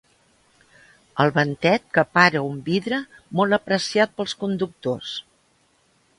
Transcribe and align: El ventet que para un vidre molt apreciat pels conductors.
El 1.25 1.33
ventet 1.35 1.85
que 1.97 2.05
para 2.19 2.41
un 2.47 2.57
vidre 2.71 3.03
molt 3.41 3.59
apreciat 3.59 4.17
pels 4.19 4.35
conductors. 4.43 5.15